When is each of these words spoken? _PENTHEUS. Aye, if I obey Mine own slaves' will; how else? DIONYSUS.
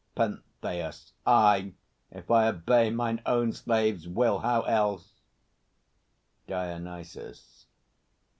_PENTHEUS. 0.15 1.13
Aye, 1.27 1.73
if 2.09 2.31
I 2.31 2.47
obey 2.47 2.89
Mine 2.89 3.21
own 3.23 3.53
slaves' 3.53 4.07
will; 4.07 4.39
how 4.39 4.63
else? 4.63 5.13
DIONYSUS. 6.47 7.67